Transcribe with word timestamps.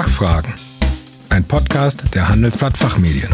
Fachfragen. 0.00 0.54
Ein 1.28 1.44
Podcast 1.44 2.02
der 2.14 2.26
Handelsblatt 2.30 2.74
Fachmedien. 2.74 3.28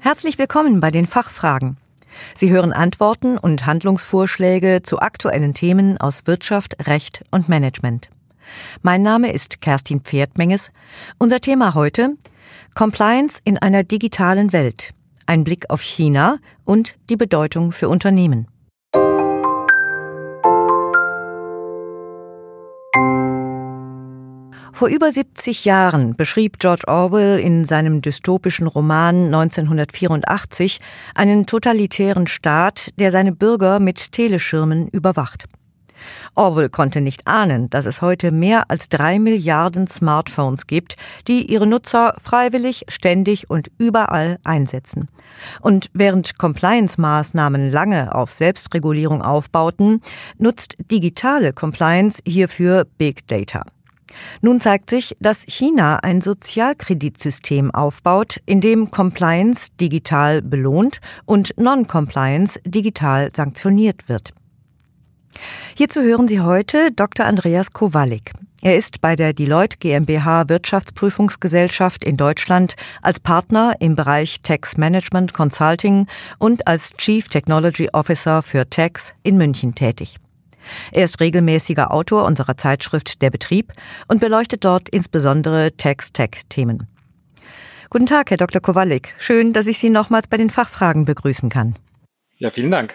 Herzlich 0.00 0.38
willkommen 0.38 0.80
bei 0.80 0.90
den 0.90 1.04
Fachfragen. 1.04 1.76
Sie 2.34 2.50
hören 2.50 2.72
Antworten 2.72 3.36
und 3.36 3.66
Handlungsvorschläge 3.66 4.80
zu 4.82 4.98
aktuellen 4.98 5.52
Themen 5.52 5.98
aus 5.98 6.26
Wirtschaft, 6.26 6.86
Recht 6.86 7.22
und 7.30 7.50
Management. 7.50 8.08
Mein 8.82 9.02
Name 9.02 9.32
ist 9.32 9.60
Kerstin 9.60 10.00
Pferdmenges. 10.00 10.72
Unser 11.18 11.40
Thema 11.40 11.74
heute 11.74 12.16
Compliance 12.74 13.40
in 13.44 13.58
einer 13.58 13.84
digitalen 13.84 14.52
Welt. 14.52 14.92
Ein 15.26 15.44
Blick 15.44 15.70
auf 15.70 15.82
China 15.82 16.38
und 16.64 16.96
die 17.08 17.16
Bedeutung 17.16 17.72
für 17.72 17.88
Unternehmen. 17.88 18.48
Vor 24.82 24.88
über 24.88 25.12
70 25.12 25.64
Jahren 25.64 26.16
beschrieb 26.16 26.58
George 26.58 26.88
Orwell 26.88 27.38
in 27.38 27.64
seinem 27.64 28.02
dystopischen 28.02 28.66
Roman 28.66 29.26
1984 29.26 30.80
einen 31.14 31.46
totalitären 31.46 32.26
Staat, 32.26 32.90
der 32.98 33.12
seine 33.12 33.30
Bürger 33.30 33.78
mit 33.78 34.10
Teleschirmen 34.10 34.88
überwacht. 34.88 35.44
Orwell 36.34 36.68
konnte 36.68 37.00
nicht 37.00 37.26
ahnen, 37.26 37.70
dass 37.70 37.86
es 37.86 38.02
heute 38.02 38.30
mehr 38.30 38.70
als 38.70 38.88
drei 38.88 39.18
Milliarden 39.18 39.86
Smartphones 39.86 40.66
gibt, 40.66 40.96
die 41.28 41.50
ihre 41.50 41.66
Nutzer 41.66 42.14
freiwillig, 42.22 42.84
ständig 42.88 43.50
und 43.50 43.70
überall 43.78 44.38
einsetzen. 44.44 45.08
Und 45.60 45.90
während 45.92 46.38
Compliance-Maßnahmen 46.38 47.70
lange 47.70 48.14
auf 48.14 48.32
Selbstregulierung 48.32 49.22
aufbauten, 49.22 50.00
nutzt 50.38 50.76
digitale 50.90 51.52
Compliance 51.52 52.20
hierfür 52.26 52.86
Big 52.98 53.26
Data. 53.28 53.64
Nun 54.40 54.60
zeigt 54.60 54.90
sich, 54.90 55.16
dass 55.20 55.44
China 55.48 55.96
ein 56.02 56.20
Sozialkreditsystem 56.20 57.70
aufbaut, 57.70 58.40
in 58.46 58.60
dem 58.60 58.90
Compliance 58.90 59.68
digital 59.80 60.42
belohnt 60.42 61.00
und 61.24 61.54
Non-Compliance 61.56 62.60
digital 62.64 63.30
sanktioniert 63.34 64.08
wird. 64.08 64.34
Hierzu 65.76 66.02
hören 66.02 66.28
Sie 66.28 66.40
heute 66.40 66.90
Dr. 66.92 67.26
Andreas 67.26 67.72
Kowalik. 67.72 68.32
Er 68.64 68.76
ist 68.76 69.00
bei 69.00 69.16
der 69.16 69.32
Deloitte 69.32 69.78
GmbH 69.78 70.48
Wirtschaftsprüfungsgesellschaft 70.48 72.04
in 72.04 72.16
Deutschland 72.16 72.76
als 73.02 73.18
Partner 73.18 73.74
im 73.80 73.96
Bereich 73.96 74.40
Tax 74.42 74.76
Management 74.76 75.34
Consulting 75.34 76.06
und 76.38 76.68
als 76.68 76.96
Chief 76.96 77.28
Technology 77.28 77.88
Officer 77.92 78.40
für 78.42 78.70
Tax 78.70 79.14
in 79.24 79.36
München 79.36 79.74
tätig. 79.74 80.18
Er 80.92 81.06
ist 81.06 81.20
regelmäßiger 81.20 81.92
Autor 81.92 82.24
unserer 82.24 82.56
Zeitschrift 82.56 83.20
Der 83.20 83.30
Betrieb 83.30 83.72
und 84.06 84.20
beleuchtet 84.20 84.64
dort 84.64 84.88
insbesondere 84.88 85.76
Tax-Tech-Themen. 85.76 86.86
Guten 87.90 88.06
Tag, 88.06 88.30
Herr 88.30 88.36
Dr. 88.36 88.62
Kowalik. 88.62 89.14
Schön, 89.18 89.52
dass 89.52 89.66
ich 89.66 89.78
Sie 89.78 89.90
nochmals 89.90 90.28
bei 90.28 90.36
den 90.36 90.50
Fachfragen 90.50 91.04
begrüßen 91.04 91.48
kann. 91.48 91.74
Ja, 92.38 92.50
vielen 92.50 92.70
Dank. 92.70 92.94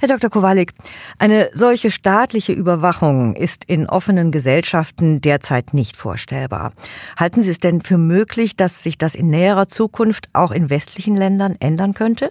Herr 0.00 0.08
Dr. 0.08 0.30
Kowalik, 0.30 0.72
eine 1.18 1.50
solche 1.52 1.90
staatliche 1.90 2.54
Überwachung 2.54 3.36
ist 3.36 3.66
in 3.66 3.86
offenen 3.86 4.30
Gesellschaften 4.30 5.20
derzeit 5.20 5.74
nicht 5.74 5.94
vorstellbar. 5.94 6.72
Halten 7.18 7.42
Sie 7.42 7.50
es 7.50 7.58
denn 7.58 7.82
für 7.82 7.98
möglich, 7.98 8.56
dass 8.56 8.82
sich 8.82 8.96
das 8.96 9.14
in 9.14 9.28
näherer 9.28 9.68
Zukunft 9.68 10.28
auch 10.32 10.52
in 10.52 10.70
westlichen 10.70 11.16
Ländern 11.16 11.54
ändern 11.60 11.92
könnte? 11.92 12.30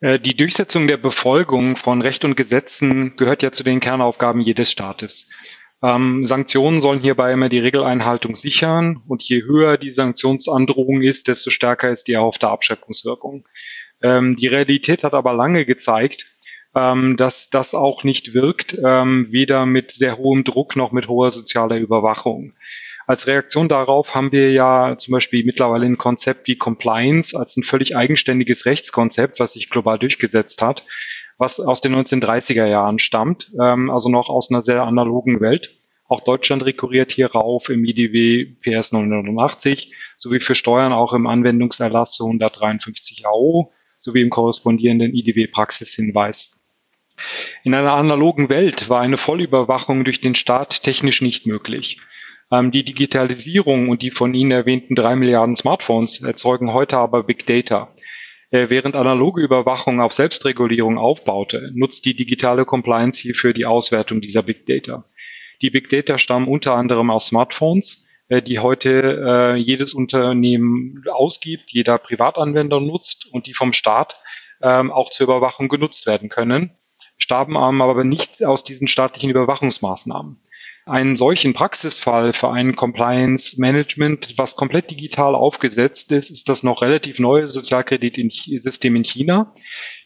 Äh, 0.00 0.20
die 0.20 0.36
Durchsetzung 0.36 0.86
der 0.86 0.98
Befolgung 0.98 1.76
von 1.76 2.02
Recht 2.02 2.26
und 2.26 2.36
Gesetzen 2.36 3.16
gehört 3.16 3.42
ja 3.42 3.52
zu 3.52 3.64
den 3.64 3.80
Kernaufgaben 3.80 4.42
jedes 4.42 4.70
Staates. 4.70 5.30
Ähm, 5.82 6.26
Sanktionen 6.26 6.82
sollen 6.82 7.00
hierbei 7.00 7.32
immer 7.32 7.48
die 7.48 7.60
Regeleinhaltung 7.60 8.34
sichern 8.34 9.00
und 9.08 9.22
je 9.22 9.44
höher 9.44 9.78
die 9.78 9.92
Sanktionsandrohung 9.92 11.00
ist, 11.00 11.26
desto 11.26 11.48
stärker 11.48 11.90
ist 11.90 12.06
die 12.06 12.12
erhoffte 12.12 12.48
Abschreckungswirkung. 12.48 13.48
Ähm, 14.02 14.36
die 14.36 14.48
Realität 14.48 15.04
hat 15.04 15.14
aber 15.14 15.32
lange 15.32 15.64
gezeigt, 15.64 16.26
ähm, 16.74 17.16
dass 17.16 17.50
das 17.50 17.74
auch 17.74 18.04
nicht 18.04 18.34
wirkt, 18.34 18.78
ähm, 18.84 19.28
weder 19.30 19.66
mit 19.66 19.92
sehr 19.92 20.18
hohem 20.18 20.44
Druck 20.44 20.76
noch 20.76 20.92
mit 20.92 21.08
hoher 21.08 21.30
sozialer 21.30 21.76
Überwachung. 21.76 22.54
Als 23.06 23.26
Reaktion 23.26 23.68
darauf 23.68 24.14
haben 24.14 24.32
wir 24.32 24.52
ja 24.52 24.96
zum 24.98 25.12
Beispiel 25.12 25.42
mittlerweile 25.44 25.86
ein 25.86 25.96
Konzept 25.96 26.46
wie 26.46 26.56
Compliance 26.56 27.34
als 27.38 27.56
ein 27.56 27.62
völlig 27.62 27.96
eigenständiges 27.96 28.66
Rechtskonzept, 28.66 29.40
was 29.40 29.54
sich 29.54 29.70
global 29.70 29.98
durchgesetzt 29.98 30.60
hat, 30.60 30.84
was 31.38 31.58
aus 31.58 31.80
den 31.80 31.94
1930er 31.94 32.66
Jahren 32.66 32.98
stammt, 32.98 33.50
ähm, 33.58 33.88
also 33.88 34.10
noch 34.10 34.28
aus 34.28 34.50
einer 34.50 34.60
sehr 34.60 34.82
analogen 34.82 35.40
Welt. 35.40 35.78
Auch 36.06 36.20
Deutschland 36.20 36.64
rekurriert 36.66 37.12
hier 37.12 37.32
rauf 37.32 37.70
im 37.70 37.84
IDW 37.84 38.56
PS 38.60 38.92
989 38.92 39.94
sowie 40.18 40.40
für 40.40 40.54
Steuern 40.54 40.92
auch 40.92 41.14
im 41.14 41.26
Anwendungserlass 41.26 42.20
153 42.20 43.26
AO 43.26 43.72
sowie 43.98 44.20
im 44.20 44.30
korrespondierenden 44.30 45.14
IDW-Praxishinweis. 45.14 46.57
In 47.64 47.74
einer 47.74 47.92
analogen 47.92 48.48
Welt 48.48 48.88
war 48.88 49.00
eine 49.00 49.16
Vollüberwachung 49.16 50.04
durch 50.04 50.20
den 50.20 50.34
Staat 50.34 50.82
technisch 50.82 51.22
nicht 51.22 51.46
möglich. 51.46 52.00
Ähm, 52.50 52.70
die 52.70 52.84
Digitalisierung 52.84 53.88
und 53.88 54.02
die 54.02 54.10
von 54.10 54.34
Ihnen 54.34 54.50
erwähnten 54.50 54.94
drei 54.94 55.16
Milliarden 55.16 55.56
Smartphones 55.56 56.22
erzeugen 56.22 56.72
heute 56.72 56.98
aber 56.98 57.24
Big 57.24 57.46
Data. 57.46 57.94
Äh, 58.50 58.70
während 58.70 58.96
analoge 58.96 59.42
Überwachung 59.42 60.00
auf 60.00 60.12
Selbstregulierung 60.12 60.96
aufbaute, 60.96 61.70
nutzt 61.74 62.06
die 62.06 62.14
digitale 62.14 62.64
Compliance 62.64 63.20
hierfür 63.20 63.52
die 63.52 63.66
Auswertung 63.66 64.20
dieser 64.20 64.42
Big 64.42 64.66
Data. 64.66 65.04
Die 65.60 65.70
Big 65.70 65.90
Data 65.90 66.18
stammen 66.18 66.48
unter 66.48 66.74
anderem 66.74 67.10
aus 67.10 67.26
Smartphones, 67.26 68.06
äh, 68.28 68.40
die 68.40 68.58
heute 68.58 69.22
äh, 69.26 69.56
jedes 69.56 69.92
Unternehmen 69.92 71.04
ausgibt, 71.10 71.72
jeder 71.72 71.98
Privatanwender 71.98 72.80
nutzt 72.80 73.26
und 73.30 73.46
die 73.46 73.54
vom 73.54 73.74
Staat 73.74 74.16
ähm, 74.62 74.90
auch 74.90 75.10
zur 75.10 75.24
Überwachung 75.24 75.68
genutzt 75.68 76.06
werden 76.06 76.28
können, 76.28 76.70
starben 77.18 77.56
aber 77.56 78.04
nicht 78.04 78.44
aus 78.44 78.64
diesen 78.64 78.88
staatlichen 78.88 79.30
Überwachungsmaßnahmen 79.30 80.40
einen 80.88 81.16
solchen 81.16 81.52
Praxisfall 81.52 82.32
für 82.32 82.50
ein 82.50 82.74
Compliance 82.74 83.60
Management, 83.60 84.34
was 84.36 84.56
komplett 84.56 84.90
digital 84.90 85.34
aufgesetzt 85.34 86.10
ist, 86.12 86.30
ist 86.30 86.48
das 86.48 86.62
noch 86.62 86.82
relativ 86.82 87.18
neue 87.18 87.46
Sozialkreditsystem 87.46 88.96
in 88.96 89.04
China. 89.04 89.54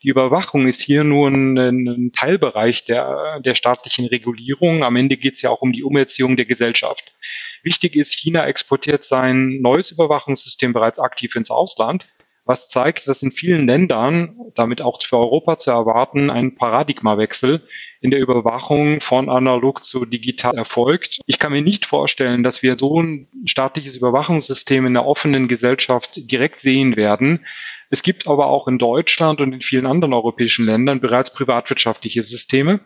Die 0.03 0.09
Überwachung 0.09 0.67
ist 0.67 0.83
hier 0.83 1.05
nur 1.05 1.29
ein, 1.29 1.57
ein 1.57 2.13
Teilbereich 2.13 2.85
der, 2.85 3.41
der 3.41 3.55
staatlichen 3.55 4.07
Regulierung. 4.07 4.83
Am 4.83 4.97
Ende 4.97 5.17
geht 5.17 5.35
es 5.35 5.43
ja 5.43 5.51
auch 5.51 5.63
um 5.63 5.73
die 5.73 5.85
Umerziehung 5.85 6.37
der 6.37 6.47
Gesellschaft. 6.47 7.15
Wichtig 7.63 7.95
ist, 7.95 8.15
China 8.15 8.45
exportiert 8.47 9.05
sein 9.05 9.61
neues 9.61 9.93
Überwachungssystem 9.93 10.73
bereits 10.73 10.99
aktiv 10.99 11.37
ins 11.37 11.51
Ausland 11.51 12.07
was 12.45 12.69
zeigt, 12.69 13.07
dass 13.07 13.23
in 13.23 13.31
vielen 13.31 13.67
Ländern, 13.67 14.37
damit 14.55 14.83
auch 14.83 15.01
für 15.03 15.19
Europa 15.19 15.59
zu 15.59 15.71
erwarten, 15.71 16.29
ein 16.29 16.57
Paradigmawechsel 16.57 17.63
in 18.01 18.11
der 18.11 18.21
Überwachung 18.21 19.01
von 19.01 19.29
analog 19.29 19.85
zu 19.85 20.05
digital 20.05 20.57
erfolgt. 20.57 21.21
Ich 21.27 21.39
kann 21.39 21.53
mir 21.53 21.63
nicht 21.63 21.87
vorstellen, 21.87 22.43
dass 22.43 22.63
wir 22.63 22.77
so 22.77 23.01
ein 23.01 23.29
staatliches 23.47 23.97
Überwachungssystem 23.97 24.87
in 24.87 24.97
einer 24.97 25.07
offenen 25.07 25.47
Gesellschaft 25.47 26.31
direkt 26.31 26.61
sehen 26.61 26.97
werden. 26.97 27.47
Es 27.91 28.03
gibt 28.03 28.27
aber 28.27 28.47
auch 28.47 28.67
in 28.67 28.79
Deutschland 28.79 29.41
und 29.41 29.53
in 29.53 29.61
vielen 29.61 29.87
anderen 29.87 30.15
europäischen 30.15 30.67
Ländern 30.67 31.01
bereits 31.01 31.33
privatwirtschaftliche 31.33 32.23
Systeme, 32.23 32.81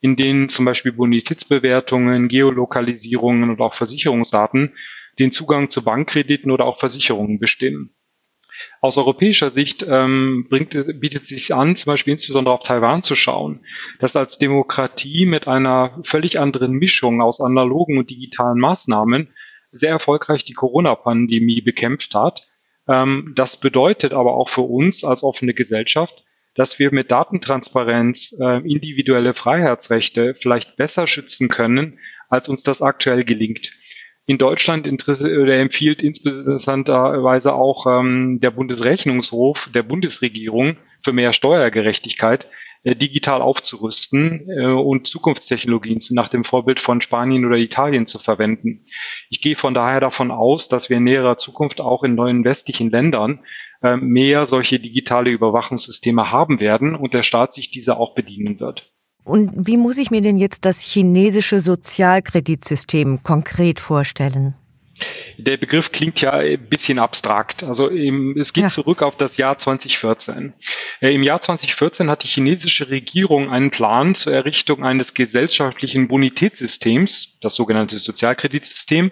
in 0.00 0.14
denen 0.16 0.48
zum 0.48 0.66
Beispiel 0.66 0.92
Bonitätsbewertungen, 0.92 2.28
Geolokalisierungen 2.28 3.50
und 3.50 3.60
auch 3.60 3.74
Versicherungsdaten 3.74 4.74
den 5.18 5.32
Zugang 5.32 5.68
zu 5.68 5.82
Bankkrediten 5.82 6.50
oder 6.52 6.64
auch 6.66 6.78
Versicherungen 6.78 7.38
bestimmen. 7.38 7.94
Aus 8.80 8.96
europäischer 8.96 9.50
Sicht 9.50 9.84
ähm, 9.88 10.46
bringt, 10.48 10.70
bietet 11.00 11.22
es 11.22 11.28
sich 11.28 11.54
an, 11.54 11.76
zum 11.76 11.92
Beispiel 11.92 12.12
insbesondere 12.12 12.54
auf 12.54 12.62
Taiwan 12.62 13.02
zu 13.02 13.14
schauen, 13.14 13.64
das 13.98 14.16
als 14.16 14.38
Demokratie 14.38 15.26
mit 15.26 15.48
einer 15.48 15.98
völlig 16.04 16.38
anderen 16.38 16.72
Mischung 16.72 17.20
aus 17.20 17.40
analogen 17.40 17.98
und 17.98 18.10
digitalen 18.10 18.58
Maßnahmen 18.58 19.28
sehr 19.72 19.90
erfolgreich 19.90 20.44
die 20.44 20.54
Corona-Pandemie 20.54 21.60
bekämpft 21.60 22.14
hat. 22.14 22.48
Ähm, 22.88 23.32
das 23.36 23.58
bedeutet 23.58 24.12
aber 24.12 24.34
auch 24.34 24.48
für 24.48 24.62
uns 24.62 25.04
als 25.04 25.22
offene 25.22 25.54
Gesellschaft, 25.54 26.24
dass 26.54 26.78
wir 26.78 26.92
mit 26.92 27.10
Datentransparenz 27.10 28.36
äh, 28.40 28.58
individuelle 28.68 29.34
Freiheitsrechte 29.34 30.34
vielleicht 30.34 30.76
besser 30.76 31.06
schützen 31.06 31.48
können, 31.48 31.98
als 32.28 32.48
uns 32.48 32.62
das 32.62 32.82
aktuell 32.82 33.24
gelingt. 33.24 33.72
In 34.26 34.38
Deutschland 34.38 34.86
empfiehlt 34.86 36.02
interessanterweise 36.02 37.54
auch 37.54 37.86
ähm, 37.86 38.38
der 38.40 38.52
Bundesrechnungshof 38.52 39.70
der 39.74 39.82
Bundesregierung 39.82 40.76
für 41.02 41.12
mehr 41.12 41.32
Steuergerechtigkeit 41.32 42.46
äh, 42.82 42.96
digital 42.96 43.42
aufzurüsten 43.42 44.48
äh, 44.48 44.64
und 44.66 45.06
Zukunftstechnologien 45.06 46.00
nach 46.10 46.28
dem 46.28 46.44
Vorbild 46.44 46.80
von 46.80 47.02
Spanien 47.02 47.44
oder 47.44 47.56
Italien 47.56 48.06
zu 48.06 48.18
verwenden. 48.18 48.86
Ich 49.28 49.42
gehe 49.42 49.56
von 49.56 49.74
daher 49.74 50.00
davon 50.00 50.30
aus, 50.30 50.68
dass 50.68 50.88
wir 50.88 50.96
in 50.96 51.04
näherer 51.04 51.36
Zukunft 51.36 51.80
auch 51.80 52.04
in 52.04 52.14
neuen 52.14 52.42
westlichen 52.44 52.90
Ländern 52.90 53.40
äh, 53.82 53.96
mehr 53.96 54.46
solche 54.46 54.78
digitale 54.78 55.30
Überwachungssysteme 55.30 56.30
haben 56.30 56.60
werden 56.60 56.94
und 56.94 57.12
der 57.12 57.22
Staat 57.22 57.52
sich 57.52 57.70
dieser 57.70 57.98
auch 57.98 58.14
bedienen 58.14 58.60
wird. 58.60 58.89
Und 59.24 59.52
wie 59.54 59.76
muss 59.76 59.98
ich 59.98 60.10
mir 60.10 60.22
denn 60.22 60.38
jetzt 60.38 60.64
das 60.64 60.80
chinesische 60.80 61.60
Sozialkreditsystem 61.60 63.22
konkret 63.22 63.80
vorstellen? 63.80 64.54
Der 65.38 65.56
Begriff 65.56 65.92
klingt 65.92 66.20
ja 66.20 66.32
ein 66.32 66.68
bisschen 66.68 66.98
abstrakt. 66.98 67.62
Also 67.62 67.90
es 67.90 68.52
geht 68.52 68.64
ja. 68.64 68.68
zurück 68.68 69.02
auf 69.02 69.16
das 69.16 69.36
Jahr 69.36 69.56
2014. 69.56 70.52
Äh, 71.00 71.14
Im 71.14 71.22
Jahr 71.22 71.40
2014 71.40 72.10
hat 72.10 72.22
die 72.22 72.28
chinesische 72.28 72.90
Regierung 72.90 73.50
einen 73.50 73.70
Plan 73.70 74.14
zur 74.14 74.34
Errichtung 74.34 74.84
eines 74.84 75.14
gesellschaftlichen 75.14 76.08
Bonitätssystems, 76.08 77.38
das 77.40 77.54
sogenannte 77.54 77.96
Sozialkreditsystem, 77.96 79.10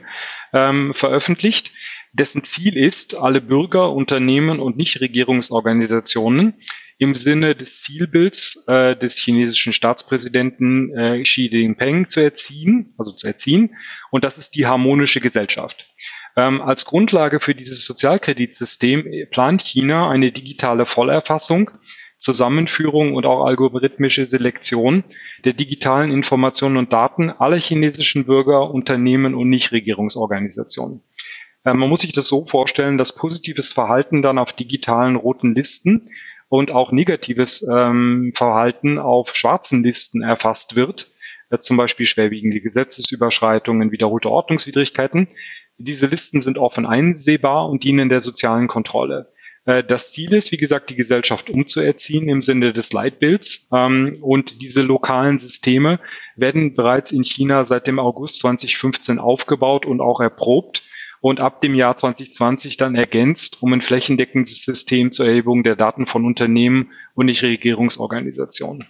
ähm, 0.53 0.93
veröffentlicht 0.95 1.73
dessen 2.13 2.43
Ziel 2.45 2.77
ist, 2.77 3.15
alle 3.15 3.41
Bürger, 3.41 3.93
Unternehmen 3.93 4.61
und 4.61 4.77
Nichtregierungsorganisationen 4.77 6.55
im 6.99 7.15
Sinne 7.15 7.55
des 7.55 7.83
Zielbilds 7.83 8.65
äh, 8.67 8.97
des 8.97 9.17
chinesischen 9.19 9.73
Staatspräsidenten 9.73 10.91
äh, 10.97 11.23
Xi 11.23 11.47
Jinping 11.47 12.09
zu 12.09 12.21
erziehen, 12.21 12.93
also 12.99 13.13
zu 13.13 13.27
erziehen. 13.27 13.77
Und 14.11 14.25
das 14.25 14.37
ist 14.37 14.57
die 14.57 14.67
harmonische 14.67 15.21
Gesellschaft. 15.21 15.87
Ähm, 16.37 16.61
als 16.61 16.85
Grundlage 16.85 17.41
für 17.41 17.55
dieses 17.55 17.85
Sozialkreditsystem 17.85 19.29
plant 19.31 19.63
China 19.63 20.11
eine 20.11 20.33
digitale 20.33 20.87
Vollerfassung, 20.87 21.71
Zusammenführung 22.19 23.15
und 23.15 23.27
auch 23.27 23.47
algorithmische 23.47 24.27
Selektion 24.27 25.05
der 25.45 25.53
digitalen 25.53 26.11
Informationen 26.11 26.77
und 26.77 26.93
Daten 26.93 27.31
aller 27.31 27.59
chinesischen 27.59 28.25
Bürger, 28.25 28.73
Unternehmen 28.73 29.37
und 29.37 29.49
Nichtregierungsorganisationen. 29.51 31.01
Ähm, 31.65 31.79
man 31.79 31.89
muss 31.89 32.01
sich 32.01 32.13
das 32.13 32.27
so 32.27 32.45
vorstellen, 32.45 32.99
dass 32.99 33.15
positives 33.15 33.71
Verhalten 33.71 34.21
dann 34.23 34.39
auf 34.39 34.53
digitalen 34.53 35.15
roten 35.15 35.55
Listen 35.55 36.11
und 36.49 36.71
auch 36.71 36.93
negatives 36.93 37.67
ähm, 37.71 38.33
Verhalten 38.35 38.99
auf 38.99 39.35
schwarzen 39.35 39.83
Listen 39.83 40.23
erfasst 40.23 40.77
wird, 40.77 41.09
äh, 41.51 41.59
zum 41.59 41.77
Beispiel 41.77 42.07
schwerwiegende 42.07 42.61
Gesetzesüberschreitungen, 42.61 43.93
wiederholte 43.93 44.31
Ordnungswidrigkeiten. 44.31 45.29
Diese 45.77 46.07
Listen 46.07 46.41
sind 46.41 46.59
offen 46.59 46.87
einsehbar 46.87 47.69
und 47.69 47.85
dienen 47.85 48.09
der 48.09 48.21
sozialen 48.21 48.67
Kontrolle. 48.67 49.33
Äh, 49.69 49.85
das 49.85 50.13
Ziel 50.13 50.33
ist, 50.33 50.51
wie 50.51 50.57
gesagt, 50.57 50.89
die 50.91 50.97
Gesellschaft 50.97 51.51
umzuerziehen 51.51 52.29
im 52.29 52.41
Sinne 52.41 52.73
des 52.73 52.93
Leitbilds. 52.93 53.69
Ähm, 53.73 54.19
und 54.23 54.63
diese 54.63 54.83
lokalen 54.83 55.39
Systeme 55.39 56.01
werden 56.37 56.75
bereits 56.75 57.13
in 57.13 57.25
China 57.25 57.67
seit 57.67 57.87
dem 57.87 57.99
August 57.99 58.39
2015 58.41 59.19
aufgebaut 59.19 59.85
und 59.85 60.01
auch 60.01 60.21
erprobt 60.21 60.83
und 61.21 61.41
ab 61.41 61.61
dem 61.61 61.75
Jahr 61.75 61.97
2020 61.97 62.77
dann 62.77 62.95
ergänzt 62.95 63.63
um 63.63 63.73
ein 63.73 63.83
flächendeckendes 63.83 64.65
System 64.65 65.13
zur 65.13 65.27
Erhebung 65.27 65.63
der 65.63 65.77
Daten 65.77 66.07
von 66.07 66.25
Unternehmen 66.25 66.93
und 67.15 67.27
Nichtregierungsorganisationen. 67.27 68.89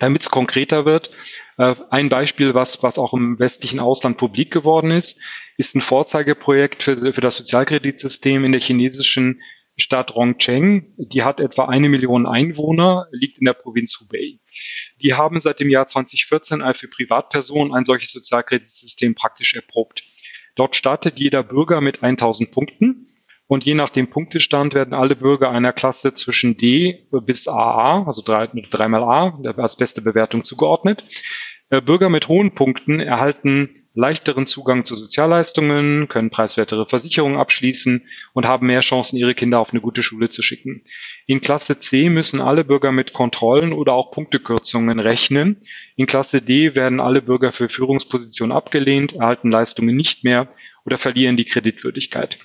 Damit 0.00 0.22
es 0.22 0.30
konkreter 0.30 0.86
wird, 0.86 1.10
äh, 1.58 1.74
ein 1.90 2.08
Beispiel, 2.08 2.54
was, 2.54 2.82
was 2.82 2.98
auch 2.98 3.12
im 3.12 3.38
westlichen 3.38 3.80
Ausland 3.80 4.16
publik 4.16 4.50
geworden 4.50 4.90
ist, 4.90 5.20
ist 5.58 5.76
ein 5.76 5.82
Vorzeigeprojekt 5.82 6.82
für, 6.82 6.96
für 7.12 7.20
das 7.20 7.36
Sozialkreditsystem 7.36 8.44
in 8.44 8.52
der 8.52 8.62
chinesischen 8.62 9.42
Stadt 9.76 10.14
Rongcheng. 10.14 10.94
Die 10.96 11.22
hat 11.22 11.38
etwa 11.38 11.66
eine 11.66 11.90
Million 11.90 12.26
Einwohner, 12.26 13.08
liegt 13.12 13.38
in 13.38 13.44
der 13.44 13.52
Provinz 13.52 13.98
Hubei. 14.00 14.38
Die 15.02 15.14
haben 15.14 15.38
seit 15.38 15.60
dem 15.60 15.68
Jahr 15.68 15.86
2014 15.86 16.62
für 16.74 16.88
Privatpersonen 16.88 17.74
ein 17.74 17.84
solches 17.84 18.10
Sozialkreditsystem 18.12 19.14
praktisch 19.14 19.54
erprobt. 19.54 20.02
Dort 20.60 20.76
startet 20.76 21.18
jeder 21.18 21.42
Bürger 21.42 21.80
mit 21.80 22.02
1000 22.02 22.50
Punkten. 22.50 23.06
Und 23.46 23.64
je 23.64 23.72
nach 23.72 23.88
dem 23.88 24.10
Punktestand 24.10 24.74
werden 24.74 24.92
alle 24.92 25.16
Bürger 25.16 25.50
einer 25.50 25.72
Klasse 25.72 26.12
zwischen 26.12 26.58
D 26.58 27.06
bis 27.10 27.48
AA, 27.48 28.04
also 28.04 28.20
drei, 28.22 28.46
dreimal 28.46 29.02
A, 29.02 29.40
als 29.56 29.76
beste 29.76 30.02
Bewertung 30.02 30.44
zugeordnet. 30.44 31.02
Äh, 31.70 31.80
Bürger 31.80 32.10
mit 32.10 32.28
hohen 32.28 32.54
Punkten 32.54 33.00
erhalten 33.00 33.80
leichteren 33.94 34.46
Zugang 34.46 34.84
zu 34.84 34.94
Sozialleistungen, 34.94 36.08
können 36.08 36.30
preiswertere 36.30 36.86
Versicherungen 36.86 37.38
abschließen 37.38 38.06
und 38.34 38.46
haben 38.46 38.66
mehr 38.66 38.80
Chancen, 38.80 39.16
ihre 39.16 39.34
Kinder 39.34 39.58
auf 39.58 39.72
eine 39.72 39.80
gute 39.80 40.02
Schule 40.02 40.28
zu 40.28 40.42
schicken. 40.42 40.82
In 41.26 41.40
Klasse 41.40 41.78
C 41.78 42.08
müssen 42.08 42.40
alle 42.40 42.64
Bürger 42.64 42.92
mit 42.92 43.12
Kontrollen 43.12 43.72
oder 43.72 43.94
auch 43.94 44.12
Punktekürzungen 44.12 45.00
rechnen. 45.00 45.56
In 46.00 46.06
Klasse 46.06 46.40
D 46.40 46.74
werden 46.76 46.98
alle 46.98 47.20
Bürger 47.20 47.52
für 47.52 47.68
Führungspositionen 47.68 48.56
abgelehnt, 48.56 49.16
erhalten 49.16 49.50
Leistungen 49.50 49.94
nicht 49.94 50.24
mehr 50.24 50.48
oder 50.86 50.96
verlieren 50.96 51.36
die 51.36 51.44
Kreditwürdigkeit. 51.44 52.38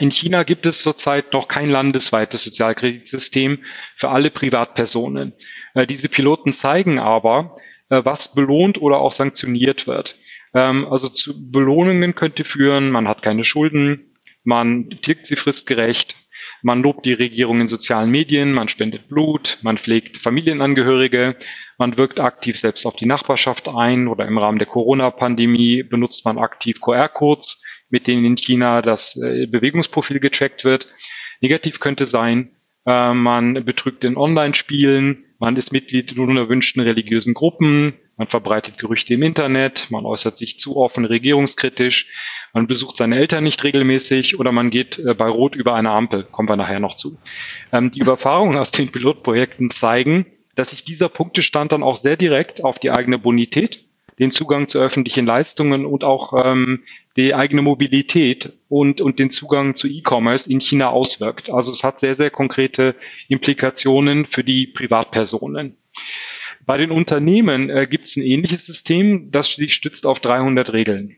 In 0.00 0.10
China 0.10 0.44
gibt 0.44 0.64
es 0.64 0.80
zurzeit 0.80 1.34
noch 1.34 1.46
kein 1.46 1.68
landesweites 1.68 2.44
Sozialkreditsystem 2.44 3.58
für 3.96 4.08
alle 4.08 4.30
Privatpersonen. 4.30 5.34
Äh, 5.74 5.86
diese 5.86 6.08
Piloten 6.08 6.54
zeigen 6.54 6.98
aber, 6.98 7.58
äh, 7.90 8.00
was 8.02 8.34
belohnt 8.34 8.80
oder 8.80 8.96
auch 9.00 9.12
sanktioniert 9.12 9.86
wird. 9.86 10.16
Ähm, 10.54 10.90
also 10.90 11.10
zu 11.10 11.50
Belohnungen 11.52 12.14
könnte 12.14 12.44
führen, 12.44 12.88
man 12.88 13.08
hat 13.08 13.20
keine 13.20 13.44
Schulden, 13.44 14.16
man 14.42 14.88
tilgt 14.88 15.26
sie 15.26 15.36
fristgerecht, 15.36 16.16
man 16.62 16.82
lobt 16.82 17.04
die 17.04 17.12
Regierung 17.12 17.60
in 17.60 17.68
sozialen 17.68 18.10
Medien, 18.10 18.54
man 18.54 18.68
spendet 18.68 19.08
Blut, 19.08 19.58
man 19.60 19.76
pflegt 19.76 20.16
Familienangehörige, 20.16 21.36
man 21.78 21.96
wirkt 21.96 22.20
aktiv 22.20 22.58
selbst 22.58 22.86
auf 22.86 22.96
die 22.96 23.06
Nachbarschaft 23.06 23.68
ein 23.68 24.08
oder 24.08 24.26
im 24.26 24.38
Rahmen 24.38 24.58
der 24.58 24.66
Corona-Pandemie 24.66 25.82
benutzt 25.82 26.24
man 26.24 26.38
aktiv 26.38 26.80
QR-Codes, 26.80 27.62
mit 27.90 28.06
denen 28.06 28.24
in 28.24 28.36
China 28.36 28.82
das 28.82 29.16
äh, 29.16 29.46
Bewegungsprofil 29.46 30.20
gecheckt 30.20 30.64
wird. 30.64 30.88
Negativ 31.40 31.80
könnte 31.80 32.06
sein, 32.06 32.50
äh, 32.86 33.12
man 33.12 33.64
betrügt 33.64 34.04
in 34.04 34.16
Online-Spielen, 34.16 35.24
man 35.38 35.56
ist 35.56 35.72
Mitglied 35.72 36.12
in 36.12 36.18
unerwünschten 36.18 36.82
religiösen 36.82 37.34
Gruppen, 37.34 37.94
man 38.16 38.28
verbreitet 38.28 38.78
Gerüchte 38.78 39.12
im 39.14 39.22
Internet, 39.22 39.90
man 39.90 40.06
äußert 40.06 40.38
sich 40.38 40.58
zu 40.58 40.76
offen 40.76 41.04
regierungskritisch, 41.04 42.06
man 42.54 42.66
besucht 42.66 42.96
seine 42.96 43.16
Eltern 43.16 43.44
nicht 43.44 43.62
regelmäßig 43.62 44.40
oder 44.40 44.52
man 44.52 44.70
geht 44.70 44.98
äh, 44.98 45.12
bei 45.12 45.28
Rot 45.28 45.56
über 45.56 45.74
eine 45.74 45.90
Ampel, 45.90 46.24
kommen 46.24 46.48
wir 46.48 46.56
nachher 46.56 46.80
noch 46.80 46.94
zu. 46.94 47.18
Ähm, 47.72 47.90
die 47.90 48.00
Überfahrungen 48.00 48.56
aus 48.56 48.70
den 48.70 48.90
Pilotprojekten 48.90 49.70
zeigen, 49.70 50.24
dass 50.56 50.70
sich 50.70 50.82
dieser 50.82 51.08
Punktestand 51.08 51.70
dann 51.70 51.84
auch 51.84 51.96
sehr 51.96 52.16
direkt 52.16 52.64
auf 52.64 52.80
die 52.80 52.90
eigene 52.90 53.18
Bonität, 53.18 53.84
den 54.18 54.30
Zugang 54.30 54.66
zu 54.66 54.80
öffentlichen 54.80 55.26
Leistungen 55.26 55.84
und 55.84 56.02
auch 56.02 56.32
ähm, 56.44 56.82
die 57.16 57.34
eigene 57.34 57.62
Mobilität 57.62 58.54
und, 58.68 59.00
und 59.00 59.18
den 59.18 59.30
Zugang 59.30 59.74
zu 59.74 59.86
E-Commerce 59.86 60.50
in 60.50 60.60
China 60.60 60.88
auswirkt. 60.88 61.50
Also 61.50 61.70
es 61.70 61.84
hat 61.84 62.00
sehr, 62.00 62.14
sehr 62.14 62.30
konkrete 62.30 62.94
Implikationen 63.28 64.24
für 64.24 64.42
die 64.42 64.66
Privatpersonen. 64.66 65.76
Bei 66.64 66.78
den 66.78 66.90
Unternehmen 66.90 67.70
äh, 67.70 67.86
gibt 67.88 68.06
es 68.06 68.16
ein 68.16 68.22
ähnliches 68.22 68.64
System, 68.64 69.30
das 69.30 69.52
sich 69.52 69.74
stützt 69.74 70.06
auf 70.06 70.18
300 70.20 70.72
Regeln. 70.72 71.16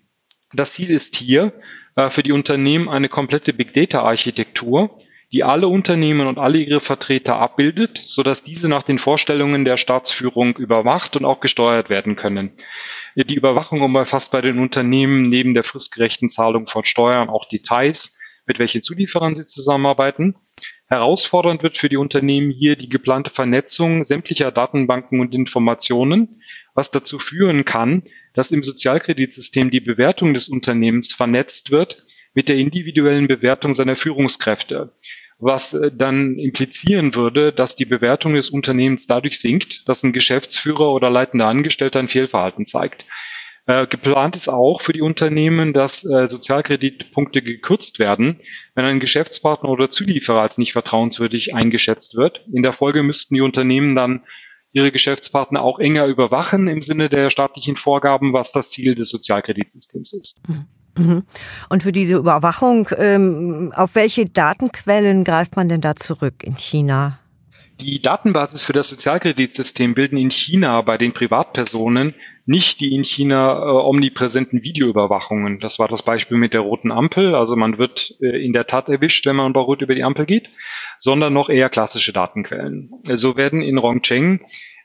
Das 0.53 0.73
Ziel 0.73 0.91
ist 0.91 1.17
hier 1.17 1.53
äh, 1.95 2.11
für 2.11 2.23
die 2.23 2.33
Unternehmen 2.33 2.89
eine 2.89 3.09
komplette 3.09 3.53
Big 3.53 3.73
Data 3.75 4.03
Architektur, 4.03 4.99
die 5.33 5.45
alle 5.45 5.69
Unternehmen 5.69 6.27
und 6.27 6.39
alle 6.39 6.59
ihre 6.59 6.81
Vertreter 6.81 7.37
abbildet, 7.37 8.01
sodass 8.07 8.45
diese 8.45 8.69
nach 8.69 8.83
den 8.83 8.99
Vorstellungen 8.99 9.65
der 9.65 9.77
Staatsführung 9.77 10.57
überwacht 10.57 11.17
und 11.17 11.25
auch 11.25 11.41
gesteuert 11.41 11.91
werden 11.91 12.17
können. 12.17 12.53
Die 13.15 13.35
Überwachung 13.35 13.83
umfasst 13.83 14.33
bei 14.33 14.41
den 14.41 14.59
Unternehmen 14.59 15.23
neben 15.23 15.53
der 15.53 15.65
fristgerechten 15.65 16.31
Zahlung 16.31 16.67
von 16.67 16.85
Steuern 16.85 17.29
auch 17.29 17.47
Details, 17.47 18.17
mit 18.47 18.59
welchen 18.59 18.81
Zulieferern 18.81 19.35
sie 19.35 19.47
zusammenarbeiten. 19.47 20.37
Herausfordernd 20.87 21.63
wird 21.63 21.77
für 21.77 21.91
die 21.91 21.99
Unternehmen 21.99 22.51
hier 22.51 22.77
die 22.77 22.89
geplante 22.89 23.29
Vernetzung 23.29 24.05
sämtlicher 24.05 24.51
Datenbanken 24.51 25.21
und 25.21 25.35
Informationen, 25.35 26.41
was 26.75 26.91
dazu 26.91 27.19
führen 27.19 27.67
kann, 27.67 28.05
dass 28.33 28.51
im 28.51 28.63
Sozialkreditsystem 28.63 29.71
die 29.71 29.81
Bewertung 29.81 30.33
des 30.33 30.49
Unternehmens 30.49 31.13
vernetzt 31.13 31.71
wird 31.71 32.03
mit 32.39 32.49
der 32.49 32.55
individuellen 32.55 33.27
Bewertung 33.27 33.75
seiner 33.75 33.97
Führungskräfte, 33.97 34.93
was 35.41 35.75
äh, 35.75 35.91
dann 35.93 36.39
implizieren 36.39 37.17
würde, 37.17 37.53
dass 37.53 37.75
die 37.75 37.85
Bewertung 37.85 38.35
des 38.35 38.51
Unternehmens 38.51 39.09
dadurch 39.09 39.41
sinkt, 39.41 39.89
dass 39.89 40.05
ein 40.05 40.13
Geschäftsführer 40.13 40.93
oder 40.93 41.11
leitender 41.11 41.49
Angestellter 41.49 41.99
ein 41.99 42.07
Fehlverhalten 42.07 42.65
zeigt. 42.65 43.07
Äh, 43.67 43.89
geplant 43.89 44.37
ist 44.37 44.47
auch 44.47 44.83
für 44.83 44.93
die 44.93 45.03
Unternehmen, 45.03 45.73
dass 45.73 46.05
äh, 46.05 46.29
Sozialkreditpunkte 46.29 47.43
gekürzt 47.43 47.99
werden, 47.99 48.39
wenn 48.77 48.85
ein 48.85 49.01
Geschäftspartner 49.01 49.69
oder 49.69 49.91
Zulieferer 49.91 50.43
als 50.43 50.59
nicht 50.59 50.75
vertrauenswürdig 50.75 51.57
eingeschätzt 51.57 52.15
wird. 52.15 52.47
In 52.53 52.63
der 52.63 52.73
Folge 52.73 53.03
müssten 53.03 53.35
die 53.35 53.41
Unternehmen 53.41 53.97
dann 53.97 54.23
ihre 54.71 54.93
Geschäftspartner 54.93 55.61
auch 55.61 55.81
enger 55.81 56.07
überwachen 56.07 56.69
im 56.69 56.83
Sinne 56.83 57.09
der 57.09 57.31
staatlichen 57.31 57.75
Vorgaben, 57.75 58.33
was 58.33 58.53
das 58.53 58.71
Ziel 58.71 58.95
des 58.95 59.09
Sozialkreditsystems 59.09 60.13
ist. 60.13 60.39
Mhm. 60.49 60.69
Und 61.69 61.83
für 61.83 61.93
diese 61.93 62.17
Überwachung, 62.17 62.89
ähm, 62.97 63.73
auf 63.75 63.95
welche 63.95 64.27
Datenquellen 64.27 65.25
greift 65.25 65.57
man 65.57 65.69
denn 65.69 65.81
da 65.81 65.97
zurück 65.97 66.43
in 66.43 66.57
China? 66.57 67.19
Die 67.81 68.03
Datenbasis 68.03 68.65
für 68.65 68.73
das 68.73 68.89
Sozialkreditsystem 68.89 69.95
bilden 69.95 70.17
in 70.17 70.33
China 70.33 70.81
bei 70.83 70.99
den 70.99 71.13
Privatpersonen 71.13 72.15
nicht 72.49 72.81
die 72.81 72.95
in 72.95 73.05
China 73.05 73.59
äh, 73.59 73.71
omnipräsenten 73.71 74.63
Videoüberwachungen. 74.63 75.61
Das 75.61 75.79
war 75.79 75.87
das 75.87 76.03
Beispiel 76.03 76.39
mit 76.39 76.55
der 76.55 76.63
roten 76.63 76.91
Ampel. 76.91 77.35
Also 77.35 77.57
man 77.57 77.77
wird 77.77 78.17
äh, 78.23 78.43
in 78.43 78.55
der 78.55 78.67
Tat 78.67 78.89
erwischt, 78.89 79.27
wenn 79.27 79.37
man 79.37 79.53
bei 79.53 79.61
Rot 79.61 79.83
über 79.83 79.95
die 79.95 80.03
Ampel 80.03 80.25
geht, 80.25 80.49
sondern 80.99 81.35
noch 81.35 81.51
eher 81.51 81.69
klassische 81.69 82.15
Datenquellen. 82.15 82.91
So 83.05 83.37
werden 83.37 83.61
in 83.61 83.77
Rongcheng 83.77 84.41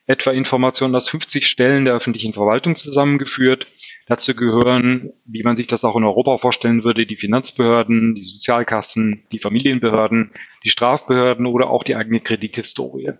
etwa 0.05 0.31
Informationen 0.31 0.95
aus 0.95 1.09
50 1.09 1.47
Stellen 1.47 1.85
der 1.85 1.93
öffentlichen 1.93 2.33
Verwaltung 2.33 2.75
zusammengeführt. 2.75 3.67
Dazu 4.07 4.35
gehören, 4.35 5.13
wie 5.25 5.43
man 5.43 5.55
sich 5.55 5.67
das 5.67 5.85
auch 5.85 5.95
in 5.95 6.03
Europa 6.03 6.37
vorstellen 6.37 6.83
würde, 6.83 7.05
die 7.05 7.15
Finanzbehörden, 7.15 8.15
die 8.15 8.23
Sozialkassen, 8.23 9.23
die 9.31 9.39
Familienbehörden, 9.39 10.31
die 10.65 10.69
Strafbehörden 10.69 11.45
oder 11.45 11.69
auch 11.69 11.83
die 11.83 11.95
eigene 11.95 12.19
Kredithistorie. 12.19 13.13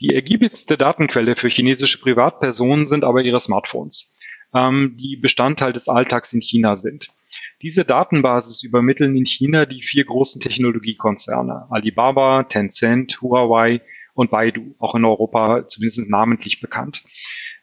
Die 0.00 0.14
ergiebigste 0.14 0.78
Datenquelle 0.78 1.36
für 1.36 1.48
chinesische 1.48 1.98
Privatpersonen 1.98 2.86
sind 2.86 3.04
aber 3.04 3.22
ihre 3.22 3.40
Smartphones, 3.40 4.14
ähm, 4.54 4.96
die 4.96 5.16
Bestandteil 5.16 5.74
des 5.74 5.88
Alltags 5.88 6.32
in 6.32 6.40
China 6.40 6.76
sind. 6.76 7.08
Diese 7.60 7.84
Datenbasis 7.84 8.62
übermitteln 8.62 9.14
in 9.14 9.26
China 9.26 9.66
die 9.66 9.82
vier 9.82 10.04
großen 10.04 10.40
Technologiekonzerne 10.40 11.66
Alibaba, 11.68 12.44
Tencent, 12.44 13.20
Huawei 13.20 13.82
und 14.18 14.30
Baidu, 14.30 14.74
auch 14.78 14.94
in 14.94 15.04
Europa 15.04 15.68
zumindest 15.68 16.10
namentlich 16.10 16.60
bekannt. 16.60 17.02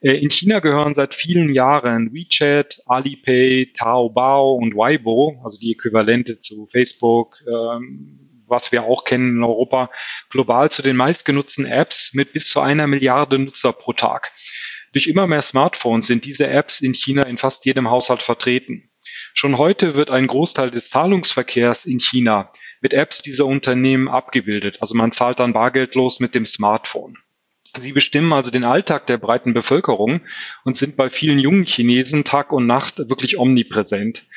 Äh, 0.02 0.14
in 0.14 0.30
China 0.30 0.60
gehören 0.60 0.94
seit 0.94 1.14
vielen 1.14 1.54
Jahren 1.54 2.14
WeChat, 2.14 2.82
Alipay, 2.86 3.74
Taobao 3.78 4.54
und 4.56 4.76
Weibo, 4.76 5.42
also 5.44 5.60
die 5.60 5.74
Äquivalente 5.74 6.40
zu 6.40 6.68
Facebook, 6.72 7.44
ähm, 7.48 8.44
was 8.48 8.72
wir 8.72 8.84
auch 8.84 9.04
kennen 9.04 9.38
in 9.38 9.44
Europa, 9.44 9.90
global 10.30 10.72
zu 10.72 10.82
den 10.82 10.96
meistgenutzten 10.96 11.66
Apps 11.66 12.14
mit 12.14 12.32
bis 12.32 12.50
zu 12.50 12.62
einer 12.62 12.88
Milliarde 12.88 13.38
Nutzer 13.38 13.74
pro 13.74 13.92
Tag. 13.92 14.32
Durch 14.94 15.08
immer 15.08 15.28
mehr 15.28 15.42
Smartphones 15.42 16.08
sind 16.08 16.24
diese 16.24 16.48
Apps 16.48 16.80
in 16.80 16.94
China 16.94 17.24
in 17.24 17.38
fast 17.38 17.66
jedem 17.66 17.90
Haushalt 17.90 18.24
vertreten. 18.24 18.90
Schon 19.34 19.58
heute 19.58 19.96
wird 19.96 20.10
ein 20.10 20.28
Großteil 20.28 20.72
des 20.72 20.90
Zahlungsverkehrs 20.90 21.86
in 21.86 22.00
China 22.00 22.54
mit 22.86 22.94
Apps 22.94 23.24
dieser 23.24 23.48
Unternehmen 23.48 24.08
abgebildet. 24.08 24.78
Also 24.80 24.94
man 24.94 25.12
zahlt 25.12 25.40
dann 25.40 25.54
bargeldlos 25.54 26.20
mit 26.20 26.36
dem 26.36 26.46
Smartphone. 26.46 27.18
Sie 27.76 27.94
bestimmen 27.94 28.32
also 28.32 28.52
den 28.52 28.64
Alltag 28.64 29.08
der 29.08 29.18
breiten 29.18 29.56
Bevölkerung 29.56 30.22
und 30.66 30.78
sind 30.78 30.96
bei 30.96 31.10
vielen 31.10 31.40
jungen 31.40 31.66
Chinesen 31.66 32.26
Tag 32.26 32.52
und 32.52 32.68
Nacht 32.68 33.00
wirklich 33.00 33.40
omnipräsent. 33.40 34.28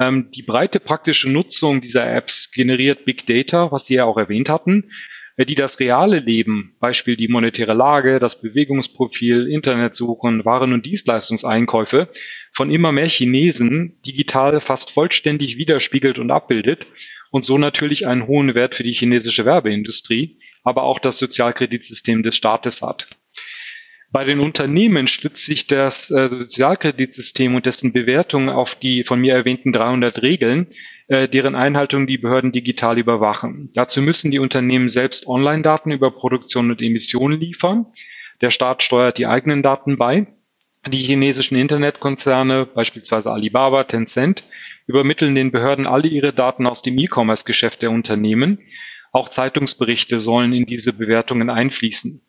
Ähm, 0.00 0.30
die 0.30 0.42
breite 0.42 0.80
praktische 0.80 1.28
Nutzung 1.28 1.82
dieser 1.82 2.10
Apps 2.10 2.50
generiert 2.50 3.04
Big 3.04 3.26
Data, 3.26 3.72
was 3.72 3.84
Sie 3.84 3.96
ja 3.96 4.06
auch 4.06 4.16
erwähnt 4.16 4.48
hatten, 4.48 4.90
die 5.44 5.54
das 5.54 5.78
reale 5.78 6.18
Leben, 6.18 6.74
Beispiel 6.80 7.16
die 7.16 7.28
monetäre 7.28 7.74
Lage, 7.74 8.18
das 8.18 8.40
Bewegungsprofil, 8.40 9.46
Internetsuchen, 9.46 10.44
Waren- 10.44 10.72
und 10.72 10.84
Dienstleistungseinkäufe 10.84 12.08
von 12.52 12.70
immer 12.70 12.90
mehr 12.90 13.08
Chinesen 13.08 13.98
digital 14.04 14.60
fast 14.60 14.90
vollständig 14.90 15.56
widerspiegelt 15.56 16.18
und 16.18 16.30
abbildet 16.30 16.86
und 17.30 17.44
so 17.44 17.58
natürlich 17.58 18.06
einen 18.06 18.26
hohen 18.26 18.54
Wert 18.54 18.74
für 18.74 18.82
die 18.82 18.92
chinesische 18.92 19.44
Werbeindustrie, 19.44 20.38
aber 20.64 20.82
auch 20.82 20.98
das 20.98 21.18
Sozialkreditsystem 21.18 22.22
des 22.22 22.36
Staates 22.36 22.82
hat. 22.82 23.08
Bei 24.10 24.24
den 24.24 24.40
Unternehmen 24.40 25.06
stützt 25.06 25.44
sich 25.44 25.66
das 25.66 26.10
äh, 26.10 26.28
Sozialkreditsystem 26.30 27.54
und 27.54 27.66
dessen 27.66 27.92
Bewertung 27.92 28.48
auf 28.48 28.74
die 28.74 29.04
von 29.04 29.20
mir 29.20 29.34
erwähnten 29.34 29.72
300 29.72 30.22
Regeln, 30.22 30.66
äh, 31.08 31.28
deren 31.28 31.54
Einhaltung 31.54 32.06
die 32.06 32.18
Behörden 32.18 32.52
digital 32.52 32.98
überwachen. 32.98 33.70
Dazu 33.74 34.02
müssen 34.02 34.30
die 34.30 34.38
Unternehmen 34.38 34.88
selbst 34.88 35.26
Online-Daten 35.26 35.90
über 35.90 36.10
Produktion 36.10 36.70
und 36.70 36.82
Emissionen 36.82 37.40
liefern. 37.40 37.86
Der 38.40 38.50
Staat 38.50 38.82
steuert 38.82 39.18
die 39.18 39.26
eigenen 39.26 39.62
Daten 39.62 39.96
bei. 39.96 40.26
Die 40.86 40.98
chinesischen 40.98 41.56
Internetkonzerne, 41.56 42.66
beispielsweise 42.66 43.32
Alibaba, 43.32 43.84
Tencent, 43.84 44.44
übermitteln 44.86 45.34
den 45.34 45.50
Behörden 45.50 45.86
alle 45.86 46.08
ihre 46.08 46.32
Daten 46.32 46.66
aus 46.66 46.82
dem 46.82 46.98
E-Commerce-Geschäft 46.98 47.82
der 47.82 47.90
Unternehmen. 47.90 48.58
Auch 49.10 49.28
Zeitungsberichte 49.28 50.20
sollen 50.20 50.52
in 50.52 50.66
diese 50.66 50.92
Bewertungen 50.92 51.50
einfließen. 51.50 52.20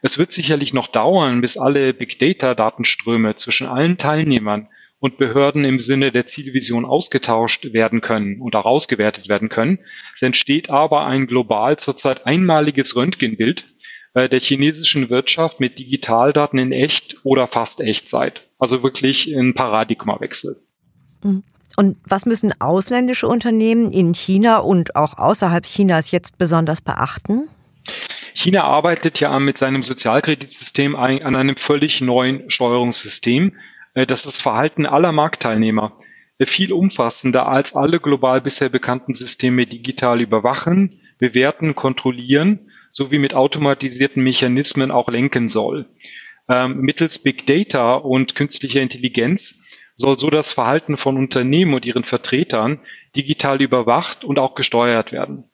Es 0.00 0.16
wird 0.16 0.32
sicherlich 0.32 0.72
noch 0.72 0.86
dauern, 0.86 1.40
bis 1.40 1.56
alle 1.56 1.92
Big 1.92 2.18
Data-Datenströme 2.18 3.34
zwischen 3.34 3.66
allen 3.66 3.98
Teilnehmern 3.98 4.68
und 5.00 5.16
Behörden 5.16 5.64
im 5.64 5.78
Sinne 5.78 6.10
der 6.10 6.26
Zielvision 6.26 6.84
ausgetauscht 6.84 7.72
werden 7.72 8.00
können 8.00 8.40
und 8.40 8.56
auch 8.56 8.64
ausgewertet 8.64 9.28
werden 9.28 9.48
können. 9.48 9.78
Es 10.14 10.22
entsteht 10.22 10.70
aber 10.70 11.06
ein 11.06 11.26
global 11.26 11.78
zurzeit 11.78 12.26
einmaliges 12.26 12.96
Röntgenbild 12.96 13.66
äh, 14.14 14.28
der 14.28 14.40
chinesischen 14.40 15.10
Wirtschaft 15.10 15.60
mit 15.60 15.78
Digitaldaten 15.78 16.58
in 16.58 16.72
echt 16.72 17.18
oder 17.22 17.46
fast 17.46 17.80
Echtzeit. 17.80 18.48
Also 18.58 18.82
wirklich 18.82 19.32
ein 19.32 19.54
Paradigmawechsel. 19.54 20.60
Mhm. 21.22 21.44
Und 21.76 21.96
was 22.04 22.26
müssen 22.26 22.52
ausländische 22.60 23.28
Unternehmen 23.28 23.92
in 23.92 24.14
China 24.14 24.58
und 24.58 24.96
auch 24.96 25.18
außerhalb 25.18 25.64
Chinas 25.64 26.10
jetzt 26.10 26.38
besonders 26.38 26.80
beachten? 26.80 27.48
China 28.34 28.64
arbeitet 28.64 29.20
ja 29.20 29.38
mit 29.38 29.58
seinem 29.58 29.82
Sozialkreditsystem 29.82 30.96
an 30.96 31.36
einem 31.36 31.56
völlig 31.56 32.00
neuen 32.00 32.50
Steuerungssystem, 32.50 33.52
das 34.06 34.22
das 34.22 34.38
Verhalten 34.38 34.86
aller 34.86 35.12
Marktteilnehmer 35.12 35.98
äh, 36.38 36.46
viel 36.46 36.72
umfassender 36.72 37.48
als 37.48 37.74
alle 37.74 38.00
global 38.00 38.40
bisher 38.40 38.68
bekannten 38.68 39.14
Systeme 39.14 39.66
digital 39.66 40.20
überwachen, 40.20 41.00
bewerten, 41.18 41.74
kontrollieren 41.74 42.60
sowie 42.90 43.18
mit 43.18 43.34
automatisierten 43.34 44.22
Mechanismen 44.22 44.90
auch 44.90 45.08
lenken 45.08 45.48
soll. 45.48 45.86
Ähm, 46.48 46.80
mittels 46.80 47.18
Big 47.18 47.46
Data 47.46 47.94
und 47.94 48.34
künstlicher 48.34 48.80
Intelligenz 48.80 49.62
soll 49.96 50.18
so 50.18 50.30
das 50.30 50.52
Verhalten 50.52 50.96
von 50.96 51.16
Unternehmen 51.16 51.74
und 51.74 51.84
ihren 51.84 52.04
Vertretern 52.04 52.80
digital 53.16 53.60
überwacht 53.60 54.24
und 54.24 54.38
auch 54.38 54.54
gesteuert 54.54 55.12
werden. 55.12 55.44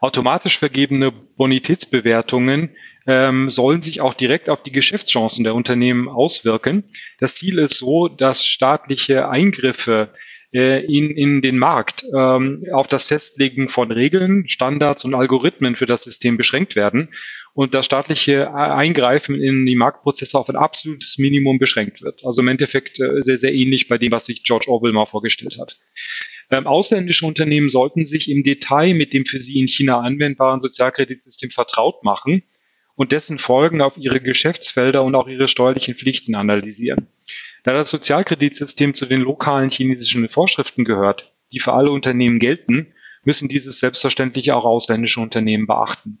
Automatisch 0.00 0.58
vergebene 0.58 1.10
Bonitätsbewertungen 1.10 2.70
ähm, 3.06 3.50
sollen 3.50 3.82
sich 3.82 4.00
auch 4.00 4.14
direkt 4.14 4.48
auf 4.48 4.62
die 4.62 4.72
Geschäftschancen 4.72 5.44
der 5.44 5.54
Unternehmen 5.54 6.08
auswirken. 6.08 6.84
Das 7.18 7.34
Ziel 7.34 7.58
ist 7.58 7.78
so, 7.78 8.08
dass 8.08 8.44
staatliche 8.44 9.28
Eingriffe 9.28 10.10
äh, 10.52 10.84
in, 10.84 11.10
in 11.10 11.42
den 11.42 11.58
Markt 11.58 12.04
ähm, 12.14 12.64
auf 12.72 12.86
das 12.86 13.06
Festlegen 13.06 13.68
von 13.68 13.90
Regeln, 13.90 14.48
Standards 14.48 15.04
und 15.04 15.14
Algorithmen 15.14 15.74
für 15.74 15.86
das 15.86 16.04
System 16.04 16.36
beschränkt 16.36 16.76
werden 16.76 17.08
und 17.54 17.74
das 17.74 17.86
staatliche 17.86 18.54
Eingreifen 18.54 19.40
in 19.40 19.66
die 19.66 19.74
Marktprozesse 19.74 20.38
auf 20.38 20.48
ein 20.48 20.56
absolutes 20.56 21.18
Minimum 21.18 21.58
beschränkt 21.58 22.02
wird. 22.02 22.24
Also 22.24 22.40
im 22.40 22.48
Endeffekt 22.48 23.00
äh, 23.00 23.22
sehr, 23.22 23.36
sehr 23.36 23.52
ähnlich 23.52 23.88
bei 23.88 23.98
dem, 23.98 24.12
was 24.12 24.26
sich 24.26 24.44
George 24.44 24.66
Orwell 24.68 24.92
mal 24.92 25.06
vorgestellt 25.06 25.58
hat. 25.58 25.78
Ähm, 26.50 26.66
ausländische 26.66 27.26
Unternehmen 27.26 27.68
sollten 27.68 28.04
sich 28.04 28.30
im 28.30 28.42
Detail 28.42 28.94
mit 28.94 29.12
dem 29.12 29.26
für 29.26 29.38
sie 29.38 29.60
in 29.60 29.68
China 29.68 30.00
anwendbaren 30.00 30.60
Sozialkreditsystem 30.60 31.50
vertraut 31.50 32.04
machen 32.04 32.42
und 32.94 33.12
dessen 33.12 33.38
Folgen 33.38 33.82
auf 33.82 33.98
ihre 33.98 34.20
Geschäftsfelder 34.20 35.02
und 35.04 35.14
auch 35.14 35.28
ihre 35.28 35.46
steuerlichen 35.46 35.94
Pflichten 35.94 36.34
analysieren. 36.34 37.08
Da 37.64 37.72
das 37.74 37.90
Sozialkreditsystem 37.90 38.94
zu 38.94 39.06
den 39.06 39.20
lokalen 39.20 39.70
chinesischen 39.70 40.28
Vorschriften 40.28 40.84
gehört, 40.84 41.34
die 41.52 41.60
für 41.60 41.74
alle 41.74 41.90
Unternehmen 41.90 42.38
gelten, 42.38 42.94
müssen 43.24 43.48
dieses 43.48 43.78
selbstverständlich 43.78 44.52
auch 44.52 44.64
ausländische 44.64 45.20
Unternehmen 45.20 45.66
beachten. 45.66 46.18